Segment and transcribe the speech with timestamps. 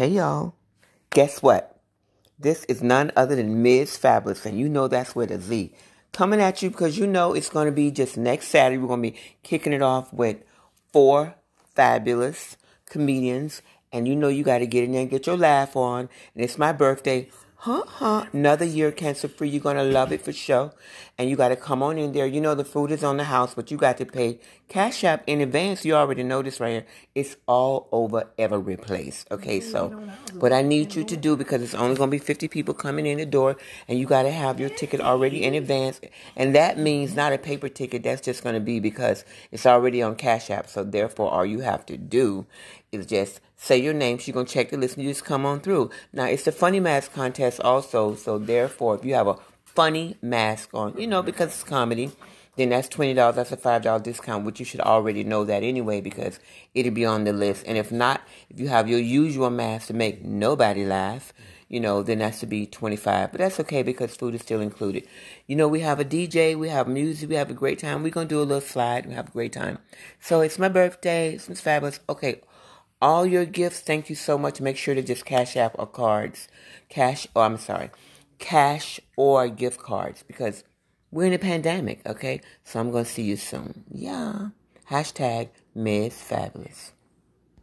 [0.00, 0.54] Hey y'all,
[1.10, 1.78] guess what?
[2.38, 3.98] This is none other than Mz.
[3.98, 5.74] Fabulous, and you know that's with a Z.
[6.10, 8.78] Coming at you because you know it's going to be just next Saturday.
[8.78, 10.38] We're going to be kicking it off with
[10.90, 11.34] four
[11.74, 13.60] fabulous comedians,
[13.92, 16.08] and you know you got to get in there and get your laugh on.
[16.34, 17.28] And it's my birthday.
[17.64, 18.24] Huh, huh.
[18.32, 19.50] Another year cancer free.
[19.50, 20.72] You're going to love it for sure.
[21.18, 22.26] And you got to come on in there.
[22.26, 24.38] You know the food is on the house, but you got to pay
[24.70, 25.84] Cash App in advance.
[25.84, 26.86] You already know this right here.
[27.14, 29.26] It's all over every place.
[29.30, 29.88] Okay, so
[30.38, 33.04] what I need you to do, because it's only going to be 50 people coming
[33.04, 36.00] in the door, and you got to have your ticket already in advance.
[36.36, 38.04] And that means not a paper ticket.
[38.04, 40.70] That's just going to be because it's already on Cash App.
[40.70, 42.46] So therefore, all you have to do
[42.92, 44.18] is just say your name.
[44.18, 45.90] She's going to check the list and you just come on through.
[46.12, 48.14] Now, it's the funny mask contest also.
[48.14, 52.10] So therefore, if you have a funny mask on, you know, because it's comedy,
[52.56, 53.34] then that's $20.
[53.34, 56.40] That's a $5 discount, which you should already know that anyway because
[56.74, 57.64] it'll be on the list.
[57.66, 61.32] And if not, if you have your usual mask to make nobody laugh,
[61.68, 63.30] you know, then that's to be 25.
[63.30, 65.06] But that's okay because food is still included.
[65.46, 68.02] You know, we have a DJ, we have music, we have a great time.
[68.02, 69.06] We're going to do a little slide.
[69.06, 69.78] We have a great time.
[70.18, 71.34] So it's my birthday.
[71.34, 72.00] It's fabulous.
[72.08, 72.40] Okay
[73.00, 73.80] all your gifts.
[73.80, 74.60] Thank you so much.
[74.60, 76.48] Make sure to just cash app or cards.
[76.88, 77.90] Cash, oh, I'm sorry.
[78.38, 80.64] Cash or gift cards because
[81.10, 82.40] we're in a pandemic, okay?
[82.64, 83.84] So I'm to see you soon.
[83.90, 84.48] Yeah.
[84.90, 86.92] Hashtag Miss Fabulous.